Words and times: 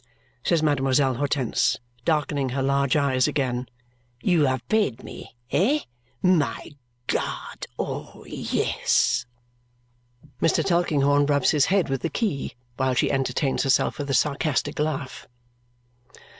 says 0.43 0.63
Mademoiselle 0.63 1.13
Hortense, 1.13 1.77
darkening 2.05 2.49
her 2.49 2.63
large 2.63 2.95
eyes 2.97 3.27
again. 3.27 3.69
"You 4.23 4.47
have 4.47 4.67
paid 4.67 5.03
me? 5.03 5.35
Eh, 5.51 5.81
my 6.23 6.71
God, 7.05 7.67
oh 7.77 8.25
yes!" 8.25 9.27
Mr. 10.41 10.65
Tulkinghorn 10.65 11.27
rubs 11.27 11.51
his 11.51 11.65
head 11.65 11.87
with 11.89 12.01
the 12.01 12.09
key 12.09 12.55
while 12.77 12.95
she 12.95 13.11
entertains 13.11 13.61
herself 13.61 13.99
with 13.99 14.09
a 14.09 14.15
sarcastic 14.15 14.79
laugh. 14.79 15.27